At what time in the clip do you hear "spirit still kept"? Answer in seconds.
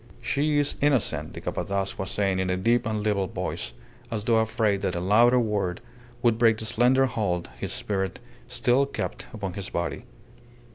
7.71-9.27